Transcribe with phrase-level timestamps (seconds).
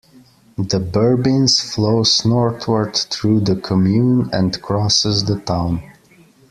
[0.57, 5.83] The Bourbince flows northward through the commune and crosses the town.